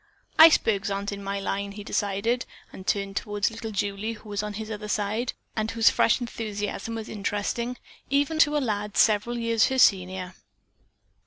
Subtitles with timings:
[0.39, 4.53] "Icebergs aren't in my line," he decided, and turned toward little Julie, who was on
[4.53, 7.77] his other side, and whose fresh enthusiasm was interesting,
[8.09, 10.33] even to a lad several years her senior.